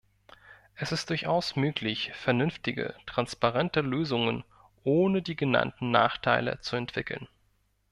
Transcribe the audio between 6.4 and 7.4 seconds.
zu entwickeln.